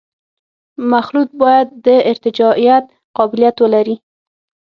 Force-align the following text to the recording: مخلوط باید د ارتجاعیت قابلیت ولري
مخلوط 0.91 1.29
باید 1.41 1.67
د 1.85 1.87
ارتجاعیت 2.11 2.85
قابلیت 3.17 3.55
ولري 3.59 3.95